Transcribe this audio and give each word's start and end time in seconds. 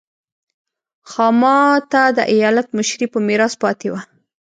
خاما 1.11 1.57
ته 1.91 2.01
د 2.17 2.19
ایالت 2.33 2.67
مشري 2.77 3.05
په 3.13 3.19
میراث 3.27 3.53
پاتې 3.63 3.87
وه. 3.91 4.01